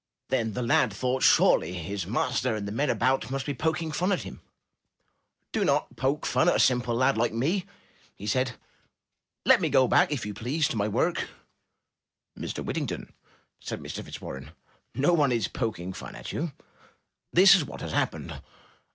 [0.29, 4.11] Then the lad thought surely his master and the men about must be poking fun
[4.11, 4.41] at him.
[5.53, 7.67] ''Do not poke fun at a simple lad like me/'
[8.15, 8.53] he said.
[9.45, 11.29] ''Let me go back, if you please, to my work.''
[12.35, 12.65] "Mr.
[12.65, 13.13] Whittington,"
[13.59, 14.03] said Mr.
[14.03, 14.53] Fitzwarren,
[14.95, 16.51] "no one is poking fun at you.
[17.31, 18.41] This is what has happened.